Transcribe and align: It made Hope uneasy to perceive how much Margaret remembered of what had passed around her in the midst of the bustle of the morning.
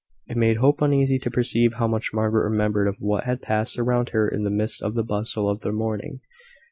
It 0.25 0.35
made 0.35 0.57
Hope 0.57 0.81
uneasy 0.81 1.19
to 1.19 1.29
perceive 1.29 1.75
how 1.75 1.85
much 1.85 2.11
Margaret 2.11 2.49
remembered 2.49 2.87
of 2.87 2.95
what 3.01 3.25
had 3.25 3.39
passed 3.39 3.77
around 3.77 4.09
her 4.09 4.27
in 4.27 4.43
the 4.43 4.49
midst 4.49 4.81
of 4.81 4.95
the 4.95 5.03
bustle 5.03 5.47
of 5.47 5.61
the 5.61 5.71
morning. 5.71 6.21